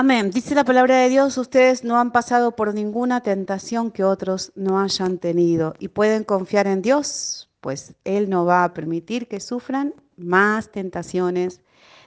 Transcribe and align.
Amén. 0.00 0.30
Dice 0.30 0.54
la 0.54 0.64
palabra 0.64 0.96
de 0.96 1.10
Dios, 1.10 1.36
ustedes 1.36 1.84
no 1.84 1.98
han 2.00 2.10
pasado 2.10 2.56
por 2.56 2.72
ninguna 2.72 3.20
tentación 3.20 3.90
que 3.90 4.02
otros 4.02 4.50
no 4.54 4.80
hayan 4.80 5.18
tenido 5.18 5.74
y 5.78 5.88
pueden 5.88 6.24
confiar 6.24 6.66
en 6.66 6.80
Dios, 6.80 7.50
pues 7.60 7.94
Él 8.04 8.30
no 8.30 8.46
va 8.46 8.64
a 8.64 8.72
permitir 8.72 9.28
que 9.28 9.40
sufran 9.40 9.92
más 10.16 10.70
tentaciones 10.70 11.60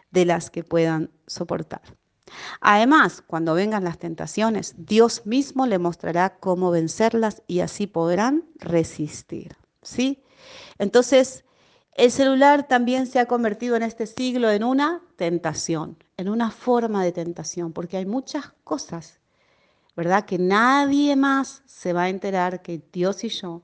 de 0.10 0.26
las 0.26 0.50
que 0.50 0.64
puedan 0.64 1.12
soportar. 1.28 1.84
Además, 2.62 3.22
cuando 3.28 3.54
vengan 3.54 3.84
las 3.84 4.00
tentaciones, 4.00 4.74
Dios 4.76 5.28
mismo 5.28 5.68
le 5.68 5.78
mostrará 5.78 6.40
cómo 6.40 6.72
vencerlas 6.72 7.44
y 7.46 7.60
así 7.60 7.86
podrán 7.86 8.44
resistir. 8.56 9.56
¿Sí? 9.84 10.24
Entonces, 10.80 11.46
el 11.94 12.10
celular 12.10 12.68
también 12.68 13.06
se 13.06 13.20
ha 13.20 13.28
convertido 13.28 13.76
en 13.76 13.84
este 13.84 14.08
siglo 14.08 14.50
en 14.50 14.64
una 14.64 15.04
tentación, 15.16 16.03
en 16.18 16.30
una 16.30 16.52
forma 16.52 17.04
de 17.04 17.12
tentación, 17.12 17.74
porque 17.74 17.98
hay 17.98 18.06
muchas 18.06 18.54
cosas, 18.64 19.20
¿verdad? 19.96 20.26
Que 20.26 20.38
nadie 20.38 21.16
más 21.16 21.64
se 21.66 21.94
va 21.94 22.04
a 22.04 22.10
enterar 22.10 22.62
que 22.62 22.82
Dios 22.92 23.24
y 23.24 23.30
yo, 23.30 23.62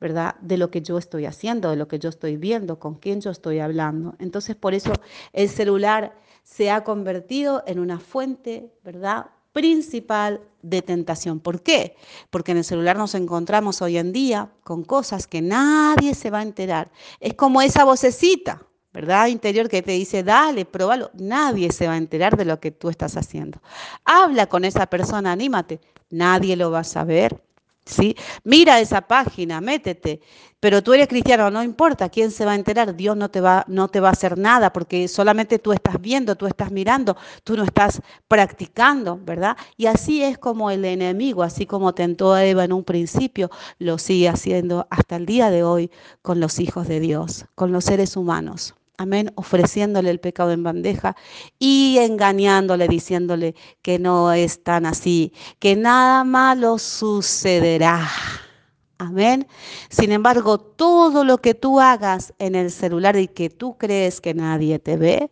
¿verdad? 0.00 0.36
De 0.40 0.58
lo 0.58 0.70
que 0.70 0.82
yo 0.82 0.98
estoy 0.98 1.26
haciendo, 1.26 1.70
de 1.70 1.76
lo 1.76 1.88
que 1.88 1.98
yo 1.98 2.08
estoy 2.08 2.36
viendo, 2.36 2.78
con 2.78 2.96
quién 2.96 3.20
yo 3.20 3.30
estoy 3.30 3.58
hablando. 3.58 4.14
Entonces, 4.18 4.56
por 4.56 4.74
eso 4.74 4.92
el 5.32 5.48
celular 5.48 6.18
se 6.42 6.70
ha 6.70 6.84
convertido 6.84 7.62
en 7.66 7.78
una 7.78 7.98
fuente, 7.98 8.72
¿verdad? 8.82 9.26
principal 9.54 10.40
de 10.62 10.82
tentación. 10.82 11.38
¿Por 11.38 11.62
qué? 11.62 11.96
Porque 12.28 12.52
en 12.52 12.58
el 12.58 12.64
celular 12.64 12.98
nos 12.98 13.14
encontramos 13.14 13.80
hoy 13.82 13.96
en 13.96 14.12
día 14.12 14.50
con 14.64 14.82
cosas 14.82 15.28
que 15.28 15.40
nadie 15.40 16.14
se 16.14 16.30
va 16.30 16.40
a 16.40 16.42
enterar. 16.42 16.90
Es 17.20 17.34
como 17.34 17.62
esa 17.62 17.84
vocecita, 17.84 18.66
¿verdad? 18.94 19.26
Interior 19.26 19.68
que 19.68 19.82
te 19.82 19.92
dice, 19.92 20.22
dale, 20.22 20.64
pruébalo. 20.64 21.10
Nadie 21.14 21.72
se 21.72 21.88
va 21.88 21.94
a 21.94 21.98
enterar 21.98 22.36
de 22.36 22.44
lo 22.44 22.60
que 22.60 22.70
tú 22.70 22.88
estás 22.88 23.16
haciendo. 23.16 23.60
Habla 24.04 24.46
con 24.46 24.64
esa 24.64 24.86
persona, 24.86 25.32
anímate. 25.32 25.80
Nadie 26.10 26.56
lo 26.56 26.70
va 26.70 26.78
a 26.78 26.84
saber. 26.84 27.42
¿sí? 27.84 28.16
Mira 28.44 28.80
esa 28.80 29.02
página, 29.02 29.60
métete. 29.60 30.20
Pero 30.60 30.82
tú 30.82 30.94
eres 30.94 31.08
cristiano, 31.08 31.50
no 31.50 31.62
importa 31.62 32.08
quién 32.08 32.30
se 32.30 32.46
va 32.46 32.52
a 32.52 32.54
enterar, 32.54 32.96
Dios 32.96 33.16
no 33.16 33.30
te 33.30 33.42
va, 33.42 33.64
no 33.68 33.88
te 33.88 34.00
va 34.00 34.08
a 34.08 34.12
hacer 34.12 34.38
nada 34.38 34.72
porque 34.72 35.08
solamente 35.08 35.58
tú 35.58 35.72
estás 35.72 36.00
viendo, 36.00 36.36
tú 36.36 36.46
estás 36.46 36.70
mirando, 36.70 37.18
tú 37.42 37.56
no 37.56 37.64
estás 37.64 38.00
practicando, 38.28 39.20
¿verdad? 39.22 39.58
Y 39.76 39.86
así 39.86 40.22
es 40.22 40.38
como 40.38 40.70
el 40.70 40.84
enemigo, 40.86 41.42
así 41.42 41.66
como 41.66 41.94
tentó 41.94 42.32
a 42.32 42.44
Eva 42.46 42.64
en 42.64 42.72
un 42.72 42.84
principio, 42.84 43.50
lo 43.78 43.98
sigue 43.98 44.28
haciendo 44.28 44.86
hasta 44.88 45.16
el 45.16 45.26
día 45.26 45.50
de 45.50 45.64
hoy 45.64 45.90
con 46.22 46.40
los 46.40 46.58
hijos 46.60 46.88
de 46.88 47.00
Dios, 47.00 47.44
con 47.54 47.70
los 47.70 47.84
seres 47.84 48.16
humanos. 48.16 48.74
Amén, 48.96 49.32
ofreciéndole 49.34 50.10
el 50.10 50.20
pecado 50.20 50.52
en 50.52 50.62
bandeja 50.62 51.16
y 51.58 51.98
engañándole, 51.98 52.86
diciéndole 52.86 53.56
que 53.82 53.98
no 53.98 54.32
es 54.32 54.62
tan 54.62 54.86
así, 54.86 55.32
que 55.58 55.74
nada 55.74 56.22
malo 56.22 56.78
sucederá. 56.78 58.08
Amén. 58.98 59.48
Sin 59.90 60.12
embargo, 60.12 60.58
todo 60.58 61.24
lo 61.24 61.38
que 61.38 61.54
tú 61.54 61.80
hagas 61.80 62.34
en 62.38 62.54
el 62.54 62.70
celular 62.70 63.16
y 63.16 63.26
que 63.26 63.50
tú 63.50 63.76
crees 63.78 64.20
que 64.20 64.32
nadie 64.32 64.78
te 64.78 64.96
ve, 64.96 65.30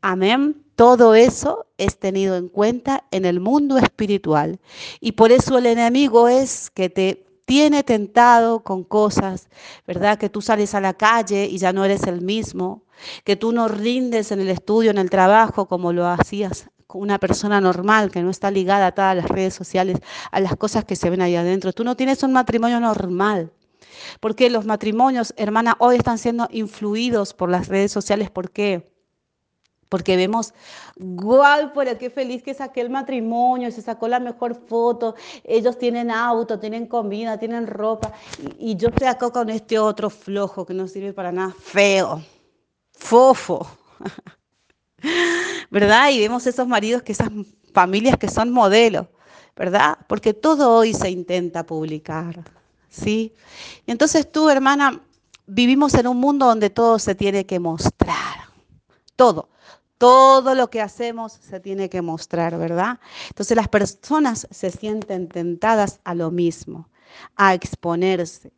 amén, 0.00 0.64
todo 0.74 1.14
eso 1.14 1.66
es 1.76 1.98
tenido 1.98 2.36
en 2.36 2.48
cuenta 2.48 3.04
en 3.10 3.26
el 3.26 3.40
mundo 3.40 3.76
espiritual. 3.76 4.58
Y 5.00 5.12
por 5.12 5.32
eso 5.32 5.58
el 5.58 5.66
enemigo 5.66 6.28
es 6.28 6.70
que 6.70 6.88
te 6.88 7.26
tiene 7.52 7.82
tentado 7.82 8.60
con 8.64 8.82
cosas, 8.82 9.50
¿verdad? 9.86 10.16
Que 10.16 10.30
tú 10.30 10.40
sales 10.40 10.74
a 10.74 10.80
la 10.80 10.94
calle 10.94 11.44
y 11.44 11.58
ya 11.58 11.74
no 11.74 11.84
eres 11.84 12.04
el 12.04 12.22
mismo, 12.22 12.84
que 13.24 13.36
tú 13.36 13.52
no 13.52 13.68
rindes 13.68 14.32
en 14.32 14.40
el 14.40 14.48
estudio, 14.48 14.90
en 14.90 14.96
el 14.96 15.10
trabajo, 15.10 15.68
como 15.68 15.92
lo 15.92 16.06
hacías 16.06 16.70
una 16.94 17.18
persona 17.18 17.60
normal 17.60 18.10
que 18.10 18.22
no 18.22 18.30
está 18.30 18.50
ligada 18.50 18.86
a 18.86 18.92
todas 18.92 19.14
las 19.14 19.26
redes 19.26 19.52
sociales, 19.52 19.98
a 20.30 20.40
las 20.40 20.56
cosas 20.56 20.86
que 20.86 20.96
se 20.96 21.10
ven 21.10 21.20
ahí 21.20 21.36
adentro. 21.36 21.74
Tú 21.74 21.84
no 21.84 21.94
tienes 21.94 22.22
un 22.22 22.32
matrimonio 22.32 22.80
normal. 22.80 23.52
Porque 24.20 24.48
los 24.48 24.64
matrimonios, 24.64 25.34
hermana, 25.36 25.76
hoy 25.78 25.96
están 25.96 26.16
siendo 26.16 26.48
influidos 26.50 27.34
por 27.34 27.50
las 27.50 27.68
redes 27.68 27.92
sociales. 27.92 28.30
¿Por 28.30 28.50
qué? 28.50 28.91
Porque 29.92 30.16
vemos, 30.16 30.54
guau, 30.96 31.74
por 31.74 31.84
qué 31.98 32.08
feliz 32.08 32.42
que 32.42 32.54
saqué 32.54 32.80
el 32.80 32.88
matrimonio, 32.88 33.70
se 33.70 33.82
sacó 33.82 34.08
la 34.08 34.20
mejor 34.20 34.54
foto, 34.54 35.16
ellos 35.44 35.76
tienen 35.76 36.10
auto, 36.10 36.58
tienen 36.58 36.86
comida, 36.86 37.36
tienen 37.36 37.66
ropa, 37.66 38.10
y, 38.58 38.74
yo 38.76 38.88
estoy 38.88 39.08
acá 39.08 39.28
con 39.28 39.50
este 39.50 39.78
otro 39.78 40.08
flojo 40.08 40.64
que 40.64 40.72
no 40.72 40.88
sirve 40.88 41.12
para 41.12 41.30
nada, 41.30 41.54
feo 41.60 42.22
fofo. 42.92 43.66
¿Verdad? 45.70 46.08
Y 46.08 46.20
vemos 46.20 46.46
esos 46.46 46.66
maridos 46.66 47.02
que 47.02 47.12
esas 47.12 47.28
familias 47.74 48.16
que 48.16 48.30
son 48.30 48.50
modelos, 48.50 49.08
¿verdad? 49.54 49.98
Porque 50.06 50.32
todo 50.32 50.74
hoy 50.74 50.94
se 50.94 51.10
intenta 51.10 51.66
publicar, 51.66 52.42
¿sí? 52.88 53.34
Entonces 53.86 54.32
tú, 54.32 54.48
hermana, 54.48 55.02
vivimos 55.46 55.92
en 55.92 56.06
un 56.06 56.16
mundo 56.16 56.46
donde 56.46 56.70
todo 56.70 56.98
se 56.98 57.14
tiene 57.14 57.44
que 57.44 57.58
mostrar. 57.58 58.48
Todo. 59.16 59.51
Todo 60.02 60.56
lo 60.56 60.68
que 60.68 60.80
hacemos 60.80 61.30
se 61.34 61.60
tiene 61.60 61.88
que 61.88 62.02
mostrar, 62.02 62.58
¿verdad? 62.58 62.98
Entonces 63.28 63.56
las 63.56 63.68
personas 63.68 64.48
se 64.50 64.72
sienten 64.72 65.28
tentadas 65.28 66.00
a 66.02 66.16
lo 66.16 66.32
mismo, 66.32 66.88
a 67.36 67.54
exponerse, 67.54 68.52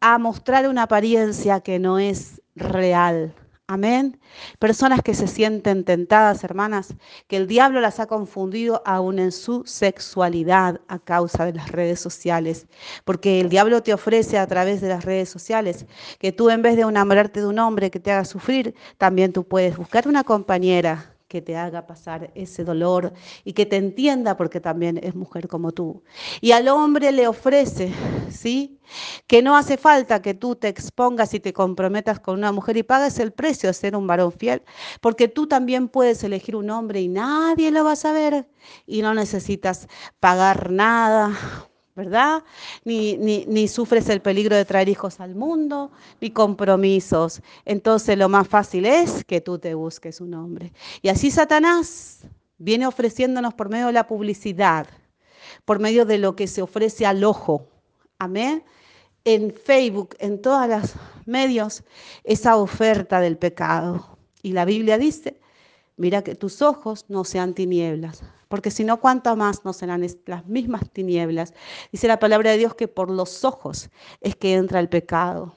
a 0.00 0.18
mostrar 0.18 0.68
una 0.68 0.82
apariencia 0.82 1.60
que 1.60 1.78
no 1.78 2.00
es 2.00 2.42
real, 2.56 3.32
Amén. 3.70 4.18
Personas 4.58 5.02
que 5.02 5.12
se 5.14 5.26
sienten 5.26 5.84
tentadas, 5.84 6.42
hermanas, 6.42 6.94
que 7.26 7.36
el 7.36 7.46
diablo 7.46 7.82
las 7.82 8.00
ha 8.00 8.06
confundido 8.06 8.82
aún 8.86 9.18
en 9.18 9.30
su 9.30 9.62
sexualidad 9.66 10.80
a 10.88 10.98
causa 10.98 11.44
de 11.44 11.52
las 11.52 11.70
redes 11.70 12.00
sociales. 12.00 12.66
Porque 13.04 13.40
el 13.40 13.50
diablo 13.50 13.82
te 13.82 13.92
ofrece 13.92 14.38
a 14.38 14.46
través 14.46 14.80
de 14.80 14.88
las 14.88 15.04
redes 15.04 15.28
sociales 15.28 15.84
que 16.18 16.32
tú 16.32 16.48
en 16.48 16.62
vez 16.62 16.76
de 16.76 16.82
enamorarte 16.82 17.40
de 17.40 17.46
un 17.46 17.58
hombre 17.58 17.90
que 17.90 18.00
te 18.00 18.10
haga 18.10 18.24
sufrir, 18.24 18.74
también 18.96 19.34
tú 19.34 19.44
puedes 19.46 19.76
buscar 19.76 20.08
una 20.08 20.24
compañera 20.24 21.17
que 21.28 21.42
te 21.42 21.56
haga 21.56 21.86
pasar 21.86 22.32
ese 22.34 22.64
dolor 22.64 23.12
y 23.44 23.52
que 23.52 23.66
te 23.66 23.76
entienda 23.76 24.36
porque 24.36 24.60
también 24.60 24.98
es 25.02 25.14
mujer 25.14 25.46
como 25.46 25.72
tú. 25.72 26.02
Y 26.40 26.52
al 26.52 26.68
hombre 26.68 27.12
le 27.12 27.28
ofrece, 27.28 27.92
¿sí? 28.30 28.80
Que 29.26 29.42
no 29.42 29.54
hace 29.54 29.76
falta 29.76 30.22
que 30.22 30.32
tú 30.32 30.56
te 30.56 30.68
expongas 30.68 31.34
y 31.34 31.40
te 31.40 31.52
comprometas 31.52 32.18
con 32.18 32.38
una 32.38 32.50
mujer 32.50 32.78
y 32.78 32.82
pagues 32.82 33.18
el 33.18 33.32
precio 33.32 33.68
de 33.68 33.74
ser 33.74 33.94
un 33.94 34.06
varón 34.06 34.32
fiel, 34.32 34.62
porque 35.02 35.28
tú 35.28 35.46
también 35.46 35.88
puedes 35.88 36.24
elegir 36.24 36.56
un 36.56 36.70
hombre 36.70 37.02
y 37.02 37.08
nadie 37.08 37.70
lo 37.70 37.84
va 37.84 37.92
a 37.92 37.96
saber 37.96 38.48
y 38.86 39.02
no 39.02 39.12
necesitas 39.12 39.86
pagar 40.20 40.70
nada 40.70 41.67
¿verdad? 41.98 42.44
Ni, 42.84 43.16
ni, 43.16 43.66
sufres 43.66 44.08
el 44.08 44.20
peligro 44.20 44.54
de 44.54 44.64
traer 44.64 44.88
hijos 44.88 45.18
al 45.18 45.34
mundo, 45.34 45.90
ni 46.20 46.30
compromisos. 46.30 47.42
Entonces 47.64 48.16
lo 48.16 48.28
más 48.28 48.46
fácil 48.46 48.86
es 48.86 49.24
que 49.24 49.40
tú 49.40 49.58
te 49.58 49.74
busques 49.74 50.20
un 50.20 50.34
hombre. 50.34 50.72
Y 51.02 51.08
así 51.08 51.32
Satanás 51.32 52.20
viene 52.56 52.86
ofreciéndonos 52.86 53.52
por 53.54 53.68
medio 53.68 53.88
de 53.88 53.92
la 53.94 54.06
publicidad, 54.06 54.86
por 55.64 55.80
medio 55.80 56.06
de 56.06 56.18
lo 56.18 56.36
que 56.36 56.46
se 56.46 56.62
ofrece 56.62 57.04
al 57.04 57.24
ojo. 57.24 57.66
Amén. 58.20 58.62
En 59.24 59.52
Facebook, 59.52 60.14
en 60.20 60.40
todos 60.40 60.68
los 60.68 60.92
medios, 61.26 61.82
esa 62.22 62.56
oferta 62.56 63.20
del 63.20 63.36
pecado. 63.36 64.16
Y 64.40 64.52
la 64.52 64.64
Biblia 64.64 64.98
dice, 64.98 65.40
mira 65.96 66.22
que 66.22 66.36
tus 66.36 66.62
ojos 66.62 67.06
no 67.08 67.24
sean 67.24 67.54
tinieblas, 67.54 68.22
porque 68.48 68.70
si 68.70 68.84
no, 68.84 69.00
¿cuánto 69.00 69.34
más 69.36 69.64
no 69.64 69.72
serán 69.72 70.04
las 70.26 70.46
mismas 70.46 70.90
tinieblas? 70.90 71.54
Dice 71.92 72.08
la 72.08 72.18
palabra 72.18 72.50
de 72.50 72.58
Dios 72.58 72.74
que 72.74 72.88
por 72.88 73.10
los 73.10 73.44
ojos 73.44 73.90
es 74.20 74.36
que 74.36 74.54
entra 74.54 74.80
el 74.80 74.88
pecado. 74.88 75.54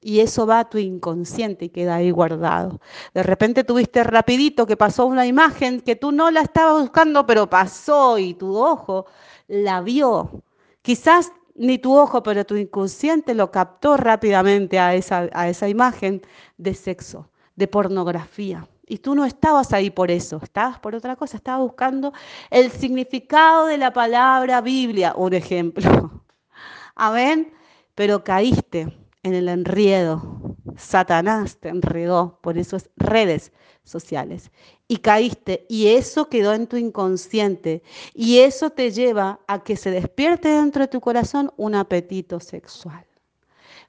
Y 0.00 0.20
eso 0.20 0.46
va 0.46 0.60
a 0.60 0.70
tu 0.70 0.78
inconsciente 0.78 1.64
y 1.64 1.68
queda 1.70 1.96
ahí 1.96 2.12
guardado. 2.12 2.80
De 3.14 3.24
repente 3.24 3.64
tuviste 3.64 4.04
rapidito 4.04 4.64
que 4.64 4.76
pasó 4.76 5.06
una 5.06 5.26
imagen 5.26 5.80
que 5.80 5.96
tú 5.96 6.12
no 6.12 6.30
la 6.30 6.42
estabas 6.42 6.80
buscando, 6.82 7.26
pero 7.26 7.50
pasó 7.50 8.16
y 8.16 8.34
tu 8.34 8.56
ojo 8.56 9.06
la 9.48 9.80
vio. 9.80 10.44
Quizás 10.82 11.32
ni 11.56 11.78
tu 11.78 11.96
ojo, 11.98 12.22
pero 12.22 12.46
tu 12.46 12.54
inconsciente 12.54 13.34
lo 13.34 13.50
captó 13.50 13.96
rápidamente 13.96 14.78
a 14.78 14.94
esa, 14.94 15.28
a 15.32 15.48
esa 15.48 15.68
imagen 15.68 16.22
de 16.56 16.74
sexo, 16.74 17.28
de 17.56 17.66
pornografía. 17.66 18.68
Y 18.88 18.98
tú 18.98 19.14
no 19.14 19.24
estabas 19.24 19.72
ahí 19.72 19.90
por 19.90 20.10
eso, 20.10 20.40
estabas 20.42 20.78
por 20.78 20.94
otra 20.94 21.16
cosa, 21.16 21.36
estabas 21.36 21.62
buscando 21.62 22.12
el 22.50 22.70
significado 22.70 23.66
de 23.66 23.78
la 23.78 23.92
palabra 23.92 24.60
Biblia, 24.60 25.14
un 25.16 25.34
ejemplo. 25.34 26.24
Amén. 26.94 27.52
Pero 27.94 28.24
caíste 28.24 28.96
en 29.22 29.34
el 29.34 29.48
enredo. 29.48 30.56
Satanás 30.76 31.58
te 31.58 31.68
enredó 31.68 32.38
por 32.40 32.56
eso 32.56 32.76
es 32.76 32.90
redes 32.96 33.52
sociales. 33.84 34.50
Y 34.86 34.98
caíste 34.98 35.66
y 35.68 35.88
eso 35.88 36.28
quedó 36.28 36.54
en 36.54 36.66
tu 36.66 36.76
inconsciente. 36.76 37.82
Y 38.14 38.38
eso 38.38 38.70
te 38.70 38.90
lleva 38.90 39.40
a 39.46 39.62
que 39.62 39.76
se 39.76 39.90
despierte 39.90 40.48
dentro 40.48 40.82
de 40.82 40.88
tu 40.88 41.00
corazón 41.00 41.52
un 41.56 41.74
apetito 41.74 42.40
sexual. 42.40 43.04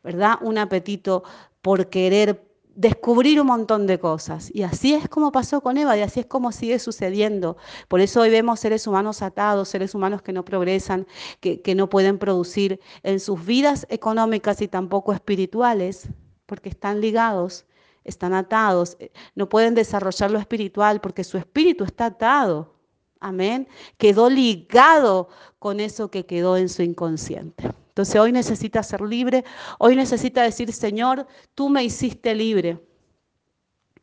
¿Verdad? 0.04 0.36
Un 0.42 0.58
apetito 0.58 1.24
por 1.62 1.90
querer 1.90 2.49
descubrir 2.80 3.42
un 3.42 3.48
montón 3.48 3.88
de 3.88 4.00
cosas. 4.00 4.50
Y 4.56 4.64
así 4.64 4.94
es 4.94 5.10
como 5.10 5.34
pasó 5.34 5.60
con 5.60 5.78
Eva 5.78 5.98
y 5.98 6.02
así 6.02 6.22
es 6.22 6.26
como 6.26 6.54
sigue 6.54 6.80
sucediendo. 6.80 7.58
Por 7.90 8.00
eso 8.00 8.22
hoy 8.22 8.30
vemos 8.30 8.62
seres 8.62 8.88
humanos 8.88 9.22
atados, 9.22 9.68
seres 9.68 9.94
humanos 9.96 10.22
que 10.22 10.32
no 10.32 10.46
progresan, 10.46 11.06
que, 11.42 11.76
no 11.76 11.90
pueden 11.90 12.18
producir 12.18 12.80
en 13.04 13.20
sus 13.20 13.46
vidas 13.46 13.86
económicas 13.90 14.62
y 14.62 14.70
tampoco 14.70 15.12
espirituales, 15.12 16.08
porque 16.46 16.70
están 16.70 17.02
ligados, 17.02 17.66
están 18.06 18.34
atados, 18.34 18.96
eh, 19.02 19.12
no 19.36 19.50
pueden 19.50 19.76
desarrollar 19.76 20.32
lo 20.32 20.40
espiritual 20.40 21.02
porque 21.02 21.26
su 21.26 21.38
espíritu 21.38 21.84
está 21.84 22.06
atado. 22.06 22.76
Amén. 23.20 23.68
Quedó 23.98 24.30
ligado 24.30 25.28
con 25.60 25.82
eso 25.82 26.10
que 26.10 26.26
quedó 26.26 26.56
en 26.56 26.70
su 26.70 26.82
inconsciente. 26.82 27.74
Entonces 28.00 28.22
hoy 28.22 28.32
necesita 28.32 28.82
ser 28.82 29.02
libre, 29.02 29.44
hoy 29.78 29.98
necesita 29.98 30.42
decir, 30.42 30.72
Señor, 30.72 31.28
tú 31.54 31.68
me 31.68 31.84
hiciste 31.84 32.34
libre. 32.34 32.82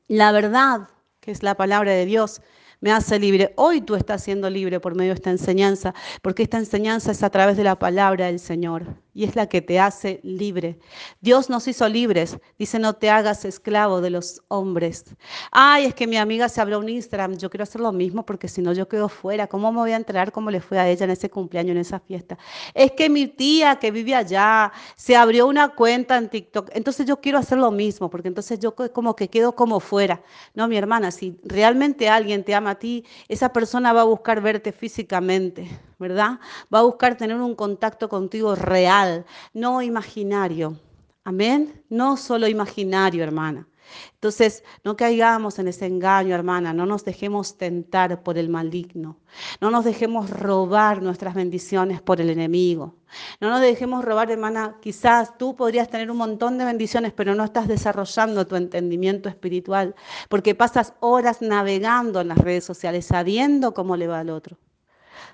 La 0.06 0.32
verdad, 0.32 0.90
que 1.20 1.30
es 1.30 1.42
la 1.42 1.54
palabra 1.54 1.92
de 1.92 2.04
Dios, 2.04 2.42
me 2.80 2.92
hace 2.92 3.18
libre. 3.18 3.52
Hoy 3.56 3.80
tú 3.80 3.94
estás 3.94 4.22
siendo 4.22 4.50
libre 4.50 4.80
por 4.80 4.94
medio 4.94 5.10
de 5.10 5.16
esta 5.16 5.30
enseñanza, 5.30 5.94
porque 6.22 6.42
esta 6.42 6.58
enseñanza 6.58 7.12
es 7.12 7.22
a 7.22 7.30
través 7.30 7.56
de 7.56 7.64
la 7.64 7.78
palabra 7.78 8.26
del 8.26 8.38
Señor 8.38 8.86
y 9.16 9.24
es 9.24 9.34
la 9.34 9.48
que 9.48 9.62
te 9.62 9.80
hace 9.80 10.20
libre. 10.22 10.78
Dios 11.22 11.48
nos 11.48 11.66
hizo 11.68 11.88
libres. 11.88 12.36
Dice, 12.58 12.78
no 12.78 12.92
te 12.92 13.08
hagas 13.08 13.46
esclavo 13.46 14.02
de 14.02 14.10
los 14.10 14.42
hombres. 14.48 15.06
Ay, 15.50 15.86
es 15.86 15.94
que 15.94 16.06
mi 16.06 16.18
amiga 16.18 16.50
se 16.50 16.60
abrió 16.60 16.78
un 16.78 16.90
Instagram. 16.90 17.38
Yo 17.38 17.48
quiero 17.48 17.62
hacer 17.62 17.80
lo 17.80 17.92
mismo 17.92 18.26
porque 18.26 18.46
si 18.46 18.60
no 18.60 18.74
yo 18.74 18.88
quedo 18.88 19.08
fuera. 19.08 19.46
¿Cómo 19.46 19.72
me 19.72 19.78
voy 19.78 19.92
a 19.92 19.96
enterar 19.96 20.32
cómo 20.32 20.50
le 20.50 20.60
fue 20.60 20.78
a 20.78 20.86
ella 20.86 21.04
en 21.04 21.12
ese 21.12 21.30
cumpleaños, 21.30 21.70
en 21.70 21.78
esa 21.78 21.98
fiesta? 21.98 22.36
Es 22.74 22.92
que 22.92 23.08
mi 23.08 23.26
tía 23.26 23.76
que 23.76 23.90
vive 23.90 24.14
allá 24.14 24.70
se 24.96 25.16
abrió 25.16 25.46
una 25.46 25.70
cuenta 25.70 26.18
en 26.18 26.28
TikTok. 26.28 26.68
Entonces 26.74 27.06
yo 27.06 27.18
quiero 27.18 27.38
hacer 27.38 27.56
lo 27.56 27.70
mismo 27.70 28.10
porque 28.10 28.28
entonces 28.28 28.58
yo 28.58 28.74
como 28.74 29.16
que 29.16 29.28
quedo 29.28 29.52
como 29.52 29.80
fuera. 29.80 30.22
No, 30.52 30.68
mi 30.68 30.76
hermana, 30.76 31.10
si 31.10 31.40
realmente 31.42 32.10
alguien 32.10 32.44
te 32.44 32.54
ama 32.54 32.65
a 32.70 32.78
ti, 32.78 33.04
esa 33.28 33.52
persona 33.52 33.92
va 33.92 34.02
a 34.02 34.04
buscar 34.04 34.40
verte 34.40 34.72
físicamente 34.72 35.68
¿verdad? 35.98 36.38
Va 36.72 36.80
a 36.80 36.82
buscar 36.82 37.16
tener 37.16 37.36
un 37.36 37.54
contacto 37.54 38.08
contigo 38.08 38.54
real, 38.54 39.24
no 39.54 39.82
imaginario. 39.82 40.78
Amén. 41.24 41.82
No 41.88 42.16
solo 42.16 42.46
imaginario, 42.46 43.22
hermana. 43.24 43.66
Entonces, 44.14 44.64
no 44.84 44.96
caigamos 44.96 45.58
en 45.58 45.68
ese 45.68 45.86
engaño, 45.86 46.34
hermana, 46.34 46.72
no 46.72 46.86
nos 46.86 47.04
dejemos 47.04 47.56
tentar 47.56 48.22
por 48.22 48.38
el 48.38 48.48
maligno, 48.48 49.18
no 49.60 49.70
nos 49.70 49.84
dejemos 49.84 50.30
robar 50.30 51.02
nuestras 51.02 51.34
bendiciones 51.34 52.00
por 52.00 52.20
el 52.20 52.30
enemigo, 52.30 52.96
no 53.40 53.50
nos 53.50 53.60
dejemos 53.60 54.04
robar, 54.04 54.30
hermana, 54.30 54.76
quizás 54.80 55.36
tú 55.38 55.56
podrías 55.56 55.88
tener 55.88 56.10
un 56.10 56.16
montón 56.16 56.58
de 56.58 56.64
bendiciones, 56.64 57.12
pero 57.12 57.34
no 57.34 57.44
estás 57.44 57.68
desarrollando 57.68 58.46
tu 58.46 58.56
entendimiento 58.56 59.28
espiritual, 59.28 59.94
porque 60.28 60.54
pasas 60.54 60.94
horas 61.00 61.42
navegando 61.42 62.20
en 62.20 62.28
las 62.28 62.38
redes 62.38 62.64
sociales, 62.64 63.06
sabiendo 63.06 63.74
cómo 63.74 63.96
le 63.96 64.06
va 64.06 64.20
al 64.20 64.30
otro 64.30 64.58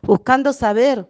buscando 0.03 0.53
saber 0.53 1.07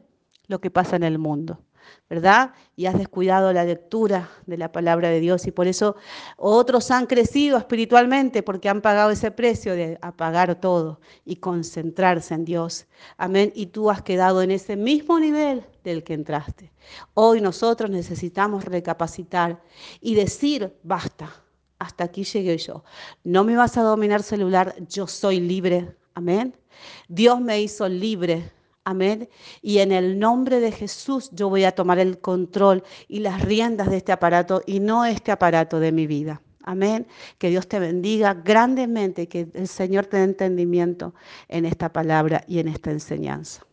lo 0.46 0.60
que 0.60 0.70
pasa 0.70 0.96
en 0.96 1.02
el 1.02 1.18
mundo, 1.18 1.60
¿verdad? 2.08 2.52
Y 2.76 2.86
has 2.86 2.98
descuidado 2.98 3.52
la 3.52 3.64
lectura 3.64 4.30
de 4.46 4.58
la 4.58 4.70
palabra 4.70 5.08
de 5.08 5.20
Dios 5.20 5.46
y 5.46 5.50
por 5.50 5.66
eso 5.66 5.96
otros 6.36 6.90
han 6.90 7.06
crecido 7.06 7.58
espiritualmente 7.58 8.42
porque 8.42 8.68
han 8.68 8.82
pagado 8.82 9.10
ese 9.10 9.30
precio 9.30 9.74
de 9.74 9.98
apagar 10.02 10.60
todo 10.60 11.00
y 11.24 11.36
concentrarse 11.36 12.34
en 12.34 12.44
Dios. 12.44 12.86
Amén. 13.16 13.52
Y 13.54 13.66
tú 13.66 13.90
has 13.90 14.02
quedado 14.02 14.42
en 14.42 14.50
ese 14.50 14.76
mismo 14.76 15.18
nivel 15.18 15.64
del 15.84 16.04
que 16.04 16.14
entraste. 16.14 16.72
Hoy 17.14 17.40
nosotros 17.40 17.90
necesitamos 17.90 18.64
recapacitar 18.64 19.62
y 20.00 20.14
decir, 20.14 20.76
basta, 20.82 21.32
hasta 21.78 22.04
aquí 22.04 22.24
llegué 22.24 22.58
yo. 22.58 22.84
No 23.24 23.44
me 23.44 23.56
vas 23.56 23.76
a 23.76 23.82
dominar 23.82 24.22
celular, 24.22 24.74
yo 24.88 25.06
soy 25.06 25.40
libre. 25.40 25.96
Amén. 26.14 26.56
Dios 27.08 27.40
me 27.40 27.60
hizo 27.60 27.88
libre 27.88 28.50
Amén. 28.84 29.28
Y 29.60 29.78
en 29.78 29.92
el 29.92 30.18
nombre 30.18 30.58
de 30.58 30.72
Jesús 30.72 31.30
yo 31.32 31.48
voy 31.48 31.64
a 31.64 31.72
tomar 31.72 31.98
el 31.98 32.18
control 32.18 32.82
y 33.08 33.20
las 33.20 33.42
riendas 33.42 33.88
de 33.88 33.98
este 33.98 34.10
aparato 34.12 34.62
y 34.66 34.80
no 34.80 35.04
este 35.04 35.30
aparato 35.30 35.78
de 35.78 35.92
mi 35.92 36.06
vida. 36.06 36.42
Amén. 36.64 37.06
Que 37.38 37.50
Dios 37.50 37.68
te 37.68 37.78
bendiga 37.78 38.34
grandemente, 38.34 39.28
que 39.28 39.48
el 39.54 39.68
Señor 39.68 40.06
te 40.06 40.16
dé 40.16 40.24
entendimiento 40.24 41.14
en 41.48 41.64
esta 41.64 41.92
palabra 41.92 42.44
y 42.46 42.58
en 42.58 42.68
esta 42.68 42.90
enseñanza. 42.90 43.64